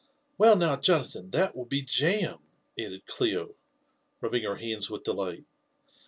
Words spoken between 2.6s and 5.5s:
added Clio, rubbing her hands with delight.